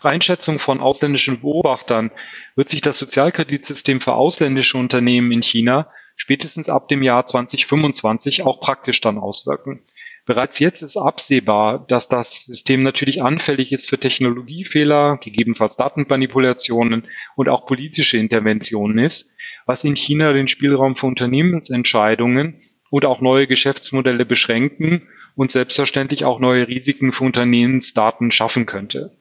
Einschätzung 0.00 0.58
von 0.58 0.80
ausländischen 0.80 1.40
Beobachtern 1.40 2.10
wird 2.56 2.68
sich 2.68 2.80
das 2.80 2.98
Sozialkreditsystem 2.98 4.00
für 4.00 4.14
ausländische 4.14 4.78
Unternehmen 4.78 5.32
in 5.32 5.42
China 5.42 5.90
spätestens 6.16 6.68
ab 6.68 6.88
dem 6.88 7.02
Jahr 7.02 7.26
2025 7.26 8.42
auch 8.42 8.60
praktisch 8.60 9.00
dann 9.00 9.18
auswirken. 9.18 9.82
Bereits 10.24 10.60
jetzt 10.60 10.82
ist 10.82 10.96
absehbar, 10.96 11.84
dass 11.88 12.08
das 12.08 12.44
System 12.44 12.84
natürlich 12.84 13.22
anfällig 13.22 13.72
ist 13.72 13.88
für 13.88 13.98
Technologiefehler, 13.98 15.16
gegebenenfalls 15.16 15.76
Datenmanipulationen 15.76 17.08
und 17.34 17.48
auch 17.48 17.66
politische 17.66 18.18
Interventionen 18.18 18.98
ist, 18.98 19.32
was 19.66 19.82
in 19.82 19.96
China 19.96 20.32
den 20.32 20.46
Spielraum 20.46 20.94
für 20.94 21.06
Unternehmensentscheidungen 21.06 22.62
und 22.90 23.04
auch 23.04 23.20
neue 23.20 23.48
Geschäftsmodelle 23.48 24.24
beschränken 24.24 25.08
und 25.34 25.50
selbstverständlich 25.50 26.24
auch 26.24 26.38
neue 26.38 26.68
Risiken 26.68 27.12
für 27.12 27.24
Unternehmensdaten 27.24 28.30
schaffen 28.30 28.66
könnte. 28.66 29.16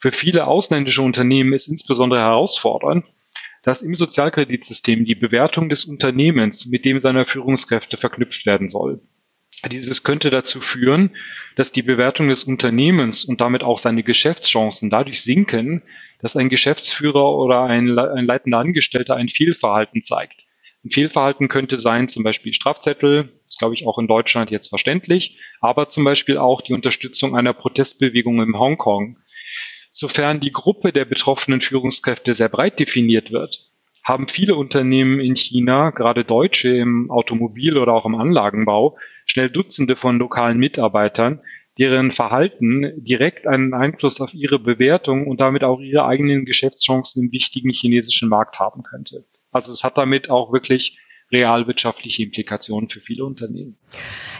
Für 0.00 0.10
viele 0.10 0.46
ausländische 0.46 1.02
Unternehmen 1.02 1.52
ist 1.52 1.68
insbesondere 1.68 2.20
herausfordernd, 2.20 3.04
dass 3.62 3.82
im 3.82 3.94
Sozialkreditsystem 3.94 5.04
die 5.04 5.14
Bewertung 5.14 5.68
des 5.68 5.84
Unternehmens 5.84 6.66
mit 6.66 6.84
dem 6.84 6.98
seiner 6.98 7.24
Führungskräfte 7.24 7.96
verknüpft 7.96 8.46
werden 8.46 8.68
soll. 8.68 9.00
Dieses 9.70 10.04
könnte 10.04 10.30
dazu 10.30 10.60
führen, 10.60 11.10
dass 11.56 11.72
die 11.72 11.82
Bewertung 11.82 12.28
des 12.28 12.44
Unternehmens 12.44 13.24
und 13.24 13.40
damit 13.40 13.62
auch 13.62 13.78
seine 13.78 14.02
Geschäftschancen 14.02 14.88
dadurch 14.88 15.22
sinken, 15.22 15.82
dass 16.20 16.36
ein 16.36 16.48
Geschäftsführer 16.48 17.36
oder 17.36 17.64
ein, 17.64 17.98
ein 17.98 18.24
leitender 18.24 18.58
Angestellter 18.58 19.16
ein 19.16 19.28
Fehlverhalten 19.28 20.02
zeigt. 20.02 20.46
Ein 20.82 20.90
Fehlverhalten 20.90 21.48
könnte 21.48 21.78
sein, 21.78 22.08
zum 22.08 22.22
Beispiel 22.22 22.54
Strafzettel, 22.54 23.28
ist 23.46 23.58
glaube 23.58 23.74
ich 23.74 23.86
auch 23.86 23.98
in 23.98 24.06
Deutschland 24.06 24.50
jetzt 24.50 24.68
verständlich, 24.68 25.38
aber 25.60 25.90
zum 25.90 26.04
Beispiel 26.04 26.38
auch 26.38 26.62
die 26.62 26.72
Unterstützung 26.72 27.36
einer 27.36 27.52
Protestbewegung 27.52 28.40
in 28.40 28.58
Hongkong 28.58 29.18
Sofern 29.90 30.40
die 30.40 30.52
Gruppe 30.52 30.92
der 30.92 31.04
betroffenen 31.04 31.60
Führungskräfte 31.60 32.34
sehr 32.34 32.48
breit 32.48 32.78
definiert 32.78 33.32
wird, 33.32 33.70
haben 34.04 34.28
viele 34.28 34.54
Unternehmen 34.54 35.20
in 35.20 35.36
China, 35.36 35.90
gerade 35.90 36.24
Deutsche 36.24 36.76
im 36.76 37.10
Automobil- 37.10 37.76
oder 37.76 37.92
auch 37.92 38.06
im 38.06 38.14
Anlagenbau, 38.14 38.96
schnell 39.26 39.50
Dutzende 39.50 39.96
von 39.96 40.18
lokalen 40.18 40.58
Mitarbeitern, 40.58 41.40
deren 41.78 42.10
Verhalten 42.10 42.92
direkt 42.96 43.46
einen 43.46 43.74
Einfluss 43.74 44.20
auf 44.20 44.34
ihre 44.34 44.58
Bewertung 44.58 45.26
und 45.26 45.40
damit 45.40 45.64
auch 45.64 45.80
ihre 45.80 46.04
eigenen 46.06 46.44
Geschäftschancen 46.44 47.24
im 47.24 47.32
wichtigen 47.32 47.70
chinesischen 47.70 48.28
Markt 48.28 48.58
haben 48.58 48.82
könnte. 48.82 49.24
Also 49.50 49.72
es 49.72 49.84
hat 49.84 49.98
damit 49.98 50.30
auch 50.30 50.52
wirklich 50.52 50.98
realwirtschaftliche 51.32 52.24
Implikationen 52.24 52.88
für 52.88 53.00
viele 53.00 53.24
Unternehmen. 53.24 53.76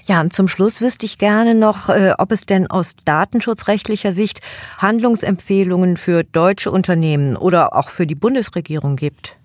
Ja, 0.05 0.21
und 0.21 0.33
zum 0.33 0.49
Schluss 0.49 0.81
wüsste 0.81 1.07
ich 1.07 1.19
gerne 1.19 1.55
noch, 1.55 1.89
äh, 1.89 2.13
ob 2.19 2.33
es 2.33 2.47
denn 2.47 2.67
aus 2.67 2.97
datenschutzrechtlicher 3.05 4.13
Sicht 4.13 4.41
Handlungsempfehlungen 4.79 5.97
für 5.97 6.25
deutsche 6.25 6.71
Unternehmen 6.71 7.37
oder 7.37 7.77
auch 7.77 7.91
für 7.91 8.07
die 8.07 8.15
Bundesregierung 8.15 8.97
gibt. 8.97 9.37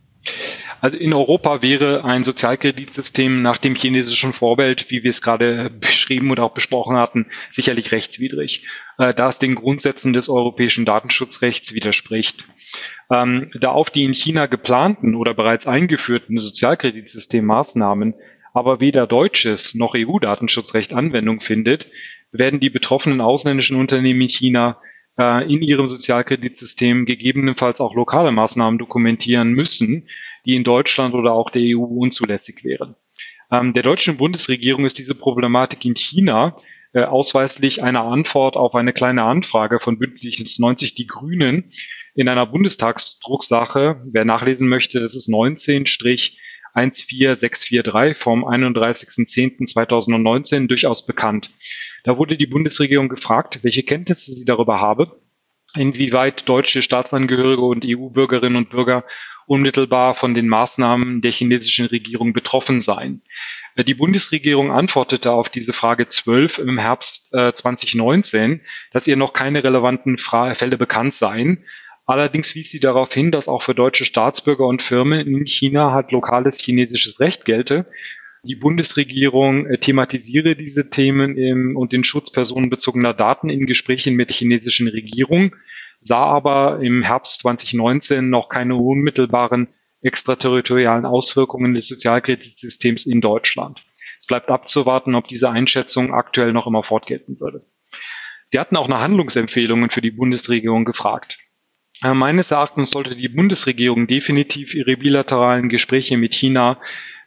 Also 0.85 0.99
in 0.99 1.15
Europa 1.15 1.63
wäre 1.63 2.05
ein 2.05 2.23
Sozialkreditsystem 2.23 3.41
nach 3.41 3.57
dem 3.57 3.73
chinesischen 3.73 4.33
Vorbild, 4.33 4.91
wie 4.91 5.01
wir 5.01 5.09
es 5.09 5.23
gerade 5.23 5.71
beschrieben 5.79 6.29
oder 6.29 6.43
auch 6.43 6.53
besprochen 6.53 6.95
hatten, 6.95 7.25
sicherlich 7.49 7.91
rechtswidrig, 7.91 8.67
äh, 8.99 9.11
da 9.11 9.29
es 9.29 9.39
den 9.39 9.55
Grundsätzen 9.55 10.13
des 10.13 10.29
europäischen 10.29 10.85
Datenschutzrechts 10.85 11.73
widerspricht. 11.73 12.45
Ähm, 13.09 13.49
da 13.59 13.71
auf 13.71 13.89
die 13.89 14.03
in 14.03 14.13
China 14.13 14.45
geplanten 14.45 15.15
oder 15.15 15.33
bereits 15.33 15.65
eingeführten 15.65 16.37
Sozialkreditsystemmaßnahmen 16.37 18.13
aber 18.53 18.79
weder 18.79 19.07
deutsches 19.07 19.73
noch 19.73 19.95
EU-Datenschutzrecht 19.95 20.93
Anwendung 20.93 21.39
findet, 21.39 21.87
werden 22.31 22.59
die 22.59 22.69
betroffenen 22.69 23.21
ausländischen 23.21 23.77
Unternehmen 23.77 24.21
in 24.21 24.29
China 24.29 24.77
äh, 25.17 25.51
in 25.51 25.63
ihrem 25.63 25.87
Sozialkreditsystem 25.87 27.05
gegebenenfalls 27.05 27.81
auch 27.81 27.95
lokale 27.95 28.31
Maßnahmen 28.31 28.77
dokumentieren 28.77 29.51
müssen, 29.51 30.07
die 30.45 30.55
in 30.55 30.63
Deutschland 30.63 31.13
oder 31.13 31.33
auch 31.33 31.49
der 31.49 31.63
EU 31.63 31.83
unzulässig 31.83 32.63
wären. 32.63 32.95
Ähm, 33.51 33.73
der 33.73 33.83
deutschen 33.83 34.17
Bundesregierung 34.17 34.85
ist 34.85 34.97
diese 34.97 35.15
Problematik 35.15 35.83
in 35.85 35.95
China 35.95 36.57
äh, 36.93 37.03
ausweislich 37.03 37.83
eine 37.83 38.01
Antwort 38.01 38.55
auf 38.55 38.75
eine 38.75 38.93
kleine 38.93 39.23
Anfrage 39.23 39.79
von 39.79 39.99
Bündnis 39.99 40.59
90 40.59 40.95
Die 40.95 41.07
Grünen 41.07 41.71
in 42.15 42.29
einer 42.29 42.45
Bundestagsdrucksache. 42.45 44.01
Wer 44.05 44.25
nachlesen 44.25 44.69
möchte, 44.69 45.01
das 45.01 45.15
ist 45.15 45.27
19 45.27 45.85
14643 46.75 48.17
vom 48.17 48.45
31.10.2019 48.45 50.67
durchaus 50.67 51.05
bekannt. 51.05 51.51
Da 52.03 52.17
wurde 52.17 52.35
die 52.37 52.47
Bundesregierung 52.47 53.09
gefragt, 53.09 53.59
welche 53.63 53.83
Kenntnisse 53.83 54.31
sie 54.33 54.45
darüber 54.45 54.79
habe, 54.79 55.19
inwieweit 55.73 56.47
deutsche 56.47 56.81
Staatsangehörige 56.81 57.61
und 57.61 57.85
EU-Bürgerinnen 57.85 58.55
und 58.55 58.69
Bürger 58.69 59.03
unmittelbar 59.47 60.13
von 60.13 60.33
den 60.33 60.47
Maßnahmen 60.47 61.21
der 61.21 61.31
chinesischen 61.31 61.85
Regierung 61.85 62.33
betroffen 62.33 62.81
seien. 62.81 63.21
Die 63.77 63.93
Bundesregierung 63.93 64.71
antwortete 64.71 65.31
auf 65.31 65.49
diese 65.49 65.73
Frage 65.73 66.07
12 66.07 66.59
im 66.59 66.77
Herbst 66.77 67.33
äh, 67.33 67.53
2019, 67.53 68.61
dass 68.91 69.07
ihr 69.07 69.17
noch 69.17 69.33
keine 69.33 69.63
relevanten 69.63 70.17
Fälle 70.17 70.77
bekannt 70.77 71.13
seien. 71.13 71.65
Allerdings 72.05 72.55
wies 72.55 72.69
sie 72.69 72.79
darauf 72.79 73.13
hin, 73.13 73.31
dass 73.31 73.47
auch 73.47 73.63
für 73.63 73.75
deutsche 73.75 74.05
Staatsbürger 74.05 74.65
und 74.65 74.81
Firmen 74.81 75.19
in 75.19 75.45
China 75.45 75.91
halt 75.91 76.11
lokales 76.11 76.59
chinesisches 76.59 77.19
Recht 77.19 77.45
gelte 77.45 77.85
die 78.45 78.55
Bundesregierung 78.55 79.65
äh, 79.65 79.77
thematisiere 79.77 80.55
diese 80.55 80.89
Themen 80.89 81.37
im, 81.37 81.75
und 81.75 81.91
den 81.91 82.03
Schutz 82.03 82.31
personenbezogener 82.31 83.13
Daten 83.13 83.49
in 83.49 83.65
Gesprächen 83.65 84.15
mit 84.15 84.29
der 84.29 84.35
chinesischen 84.35 84.87
Regierung, 84.87 85.55
sah 86.01 86.25
aber 86.25 86.79
im 86.81 87.01
Herbst 87.01 87.41
2019 87.41 88.29
noch 88.29 88.49
keine 88.49 88.75
unmittelbaren 88.75 89.67
extraterritorialen 90.01 91.05
Auswirkungen 91.05 91.73
des 91.73 91.87
Sozialkreditsystems 91.87 93.05
in 93.05 93.21
Deutschland. 93.21 93.83
Es 94.19 94.27
bleibt 94.27 94.49
abzuwarten, 94.49 95.15
ob 95.15 95.27
diese 95.27 95.49
Einschätzung 95.49 96.13
aktuell 96.13 96.53
noch 96.53 96.67
immer 96.67 96.83
fortgelten 96.83 97.39
würde. 97.39 97.65
Sie 98.47 98.59
hatten 98.59 98.75
auch 98.75 98.87
nach 98.87 99.01
Handlungsempfehlungen 99.01 99.89
für 99.89 100.01
die 100.01 100.11
Bundesregierung 100.11 100.85
gefragt. 100.85 101.39
Äh, 102.03 102.13
meines 102.13 102.51
Erachtens 102.51 102.91
sollte 102.91 103.15
die 103.15 103.29
Bundesregierung 103.29 104.07
definitiv 104.07 104.75
ihre 104.75 104.97
bilateralen 104.97 105.69
Gespräche 105.69 106.17
mit 106.17 106.33
China 106.33 106.79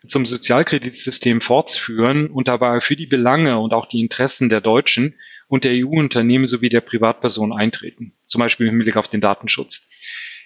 zum 0.06 0.26
Sozialkreditsystem 0.26 1.40
fortführen 1.40 2.28
und 2.28 2.48
dabei 2.48 2.80
für 2.80 2.96
die 2.96 3.06
Belange 3.06 3.58
und 3.58 3.74
auch 3.74 3.86
die 3.86 4.00
Interessen 4.00 4.48
der 4.48 4.60
Deutschen 4.60 5.14
und 5.48 5.64
der 5.64 5.72
EU-Unternehmen 5.72 6.46
sowie 6.46 6.68
der 6.68 6.82
Privatpersonen 6.82 7.58
eintreten, 7.58 8.12
zum 8.26 8.40
Beispiel 8.40 8.68
im 8.68 8.78
Blick 8.78 8.96
auf 8.96 9.08
den 9.08 9.20
Datenschutz. 9.20 9.88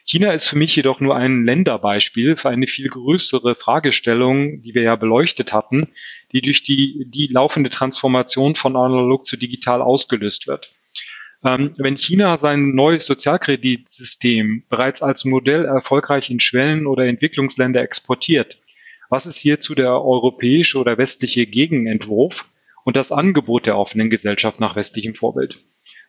China 0.04 0.32
ist 0.32 0.48
für 0.48 0.56
mich 0.56 0.74
jedoch 0.74 1.00
nur 1.00 1.14
ein 1.14 1.44
Länderbeispiel 1.44 2.36
für 2.36 2.48
eine 2.48 2.66
viel 2.66 2.88
größere 2.88 3.54
Fragestellung, 3.54 4.62
die 4.62 4.74
wir 4.74 4.82
ja 4.82 4.96
beleuchtet 4.96 5.52
hatten, 5.52 5.88
die 6.32 6.40
durch 6.40 6.62
die, 6.64 7.04
die 7.08 7.28
laufende 7.28 7.70
Transformation 7.70 8.56
von 8.56 8.76
analog 8.76 9.26
zu 9.26 9.36
digital 9.36 9.80
ausgelöst 9.80 10.48
wird. 10.48 10.74
Ähm, 11.44 11.74
wenn 11.76 11.96
China 11.96 12.38
sein 12.38 12.74
neues 12.74 13.06
Sozialkreditsystem 13.06 14.64
bereits 14.68 15.02
als 15.02 15.24
Modell 15.24 15.64
erfolgreich 15.64 16.30
in 16.30 16.40
Schwellen- 16.40 16.86
oder 16.86 17.06
Entwicklungsländer 17.06 17.80
exportiert, 17.80 18.58
was 19.08 19.26
ist 19.26 19.38
hierzu 19.38 19.74
der 19.74 19.90
europäische 19.90 20.78
oder 20.78 20.98
westliche 20.98 21.46
Gegenentwurf 21.46 22.48
und 22.84 22.96
das 22.96 23.12
Angebot 23.12 23.66
der 23.66 23.78
offenen 23.78 24.10
Gesellschaft 24.10 24.60
nach 24.60 24.76
westlichem 24.76 25.14
Vorbild? 25.14 25.58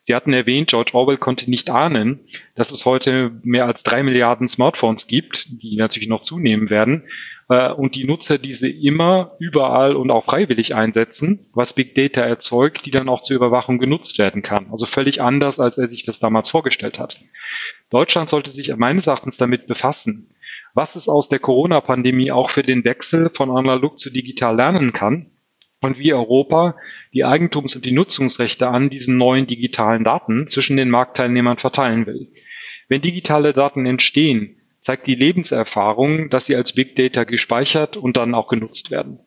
Sie 0.06 0.16
hatten 0.16 0.34
erwähnt, 0.34 0.70
George 0.70 0.92
Orwell 0.96 1.18
konnte 1.18 1.50
nicht 1.50 1.70
ahnen, 1.70 2.28
dass 2.56 2.72
es 2.72 2.86
heute 2.86 3.32
mehr 3.44 3.66
als 3.66 3.84
drei 3.84 4.04
Milliarden 4.04 4.50
Smartphones 4.50 5.08
gibt, 5.08 5.64
die 5.64 5.78
natürlich 5.78 6.10
noch 6.10 6.22
zunehmen 6.22 6.70
werden, 6.70 7.08
äh, 7.48 7.72
und 7.72 7.96
die 7.96 8.04
Nutzer 8.04 8.38
diese 8.38 8.68
immer, 8.68 9.36
überall 9.40 9.96
und 9.96 10.12
auch 10.12 10.26
freiwillig 10.26 10.76
einsetzen, 10.76 11.48
was 11.54 11.74
Big 11.74 11.96
Data 11.96 12.22
erzeugt, 12.22 12.86
die 12.86 12.92
dann 12.92 13.08
auch 13.08 13.22
zur 13.22 13.38
Überwachung 13.38 13.78
genutzt 13.78 14.18
werden 14.18 14.42
kann. 14.42 14.68
Also 14.72 14.86
völlig 14.86 15.22
anders, 15.22 15.60
als 15.62 15.78
er 15.78 15.88
sich 15.88 16.04
das 16.04 16.20
damals 16.20 16.50
vorgestellt 16.50 17.00
hat. 17.00 17.20
Deutschland 17.90 18.28
sollte 18.28 18.52
sich 18.52 18.76
meines 18.76 19.08
Erachtens 19.08 19.38
damit 19.38 19.68
befassen, 19.68 20.36
was 20.74 20.98
es 20.98 21.08
aus 21.08 21.30
der 21.30 21.40
Corona-Pandemie 21.40 22.32
auch 22.32 22.50
für 22.50 22.64
den 22.64 22.84
Wechsel 22.84 23.30
von 23.30 23.52
analog 23.52 24.00
zu 24.00 24.10
digital 24.10 24.56
lernen 24.58 24.92
kann 24.92 25.28
und 25.84 26.00
wie 26.00 26.14
Europa 26.14 26.76
die 27.14 27.26
Eigentums- 27.26 27.76
und 27.76 27.86
die 27.86 27.92
Nutzungsrechte 27.92 28.70
an 28.70 28.90
diesen 28.90 29.18
neuen 29.18 29.48
digitalen 29.48 30.04
Daten 30.04 30.48
zwischen 30.48 30.78
den 30.78 30.90
Marktteilnehmern 30.90 31.58
verteilen 31.58 32.06
will. 32.06 32.32
Wenn 32.88 33.02
digitale 33.02 33.54
Daten 33.54 33.86
entstehen, 33.86 34.62
zeigt 34.80 35.08
die 35.08 35.16
Lebenserfahrung, 35.16 36.30
dass 36.30 36.46
sie 36.46 36.56
als 36.56 36.74
Big 36.74 36.96
Data 36.96 37.26
gespeichert 37.26 37.98
und 37.98 38.18
dann 38.18 38.34
auch 38.34 38.48
genutzt 38.48 38.92
werden. 38.92 39.20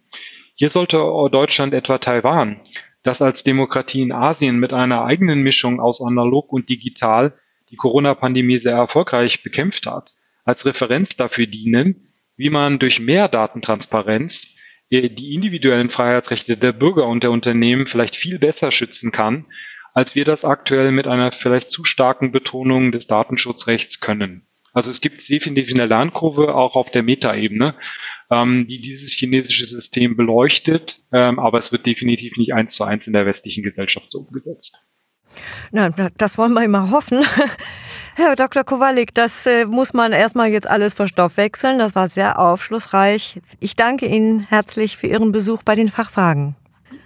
Hier 0.55 0.71
sollte 0.71 0.97
Deutschland 1.31 1.75
etwa 1.75 1.99
Taiwan, 1.99 2.61
das 3.03 3.21
als 3.21 3.45
Demokratie 3.45 4.03
in 4.03 4.13
Asien 4.13 4.59
mit 4.59 4.73
einer 4.73 5.05
eigenen 5.05 5.43
Mischung 5.43 5.81
aus 5.81 6.01
analog 6.01 6.53
und 6.53 6.71
digital 6.71 7.35
die 7.71 7.77
Corona-Pandemie 7.77 8.59
sehr 8.59 8.77
erfolgreich 8.77 9.43
bekämpft 9.43 9.87
hat, 9.87 10.15
als 10.45 10.65
Referenz 10.65 11.17
dafür 11.17 11.47
dienen, 11.47 12.13
wie 12.37 12.51
man 12.51 12.79
durch 12.79 13.01
mehr 13.01 13.29
Datentransparenz 13.29 14.56
die 14.91 15.35
individuellen 15.35 15.89
Freiheitsrechte 15.89 16.57
der 16.57 16.73
Bürger 16.73 17.07
und 17.07 17.23
der 17.23 17.31
Unternehmen 17.31 17.87
vielleicht 17.87 18.17
viel 18.17 18.39
besser 18.39 18.71
schützen 18.71 19.13
kann, 19.13 19.47
als 19.95 20.15
wir 20.15 20.25
das 20.25 20.45
aktuell 20.45 20.93
mit 20.93 21.07
einer 21.07 21.33
vielleicht 21.33 21.71
zu 21.71 21.85
starken 21.85 22.31
Betonung 22.31 22.93
des 22.93 23.07
Datenschutzrechts 23.07 24.01
können. 24.01 24.47
Also 24.73 24.91
es 24.91 25.01
gibt 25.01 25.27
definitiv 25.27 25.73
eine 25.73 25.87
Lernkurve 25.87 26.55
auch 26.55 26.77
auf 26.77 26.91
der 26.91 27.03
Metaebene, 27.03 27.75
ähm, 28.31 28.67
die 28.69 28.79
dieses 28.79 29.13
chinesische 29.13 29.65
System 29.65 30.19
beleuchtet, 30.19 31.01
ähm, 31.13 31.39
aber 31.39 31.57
es 31.57 31.73
wird 31.73 31.87
definitiv 31.87 32.37
nicht 32.37 32.53
eins 32.53 32.75
zu 32.75 32.85
eins 32.85 33.07
in 33.07 33.15
der 33.15 33.25
westlichen 33.25 33.63
Gesellschaft 33.63 34.11
so 34.11 34.19
umgesetzt. 34.19 34.79
Na, 35.73 35.91
das 36.17 36.39
wollen 36.39 36.53
wir 36.53 36.65
immer 36.65 36.91
hoffen. 36.91 37.25
Herr 38.15 38.35
Dr. 38.35 38.65
Kowalik, 38.65 39.15
das 39.15 39.47
äh, 39.47 39.67
muss 39.67 39.93
man 39.93 40.13
erstmal 40.13 40.49
jetzt 40.49 40.67
alles 40.67 40.95
verstoffwechseln. 40.95 41.79
Das 41.79 41.95
war 41.95 42.09
sehr 42.09 42.39
aufschlussreich. 42.39 43.41
Ich 43.61 43.77
danke 43.77 44.07
Ihnen 44.07 44.47
herzlich 44.49 44.97
für 44.97 45.07
Ihren 45.07 45.33
Besuch 45.33 45.63
bei 45.63 45.75
den 45.75 45.89
Fachfragen. 45.89 46.57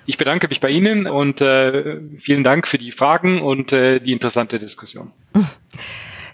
Ich 0.06 0.18
bedanke 0.18 0.48
mich 0.48 0.60
bei 0.60 0.68
Ihnen 0.68 1.06
und 1.06 1.40
äh, 1.40 2.00
vielen 2.18 2.44
Dank 2.44 2.66
für 2.66 2.78
die 2.78 2.92
Fragen 2.92 3.42
und 3.42 3.72
äh, 3.72 4.00
die 4.00 4.12
interessante 4.12 4.58
Diskussion. 4.58 5.12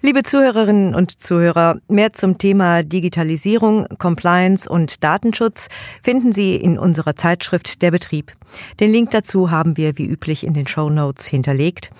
Liebe 0.02 0.22
Zuhörerinnen 0.22 0.94
und 0.94 1.20
Zuhörer, 1.20 1.76
mehr 1.88 2.12
zum 2.12 2.38
Thema 2.38 2.82
Digitalisierung, 2.82 3.86
Compliance 3.98 4.68
und 4.68 5.02
Datenschutz 5.02 5.68
finden 6.02 6.32
Sie 6.32 6.56
in 6.56 6.78
unserer 6.78 7.16
Zeitschrift 7.16 7.80
Der 7.82 7.90
Betrieb. 7.90 8.32
Den 8.78 8.90
Link 8.90 9.10
dazu 9.10 9.50
haben 9.50 9.76
wir 9.76 9.96
wie 9.98 10.06
üblich 10.06 10.46
in 10.46 10.54
den 10.54 10.66
Show 10.66 10.90
Notes 10.90 11.26
hinterlegt. 11.26 11.90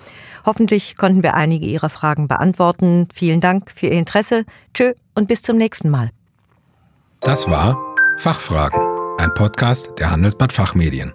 Hoffentlich 0.45 0.95
konnten 0.95 1.23
wir 1.23 1.33
einige 1.33 1.65
Ihrer 1.65 1.89
Fragen 1.89 2.27
beantworten. 2.27 3.07
Vielen 3.13 3.41
Dank 3.41 3.71
für 3.71 3.87
Ihr 3.87 3.99
Interesse. 3.99 4.45
Tschö 4.73 4.93
und 5.15 5.27
bis 5.27 5.41
zum 5.41 5.57
nächsten 5.57 5.89
Mal. 5.89 6.11
Das 7.21 7.49
war 7.49 7.77
Fachfragen, 8.19 8.79
ein 9.17 9.33
Podcast 9.33 9.89
der 9.99 10.11
Handelsblatt 10.11 10.53
Fachmedien. 10.53 11.13